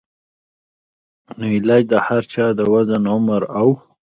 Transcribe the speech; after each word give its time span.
نو 1.39 1.45
علاج 1.57 1.83
د 1.89 1.93
هر 2.07 2.23
چا 2.33 2.45
د 2.57 2.61
وزن، 2.73 3.03
عمر 3.13 3.41
او 3.59 3.67